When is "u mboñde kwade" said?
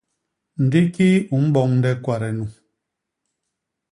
1.35-2.29